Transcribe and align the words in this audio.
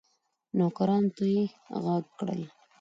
نوکرانو 0.57 1.09
ته 1.17 1.23
یې 1.33 1.41
ږغ 1.81 1.85
کړل 2.17 2.41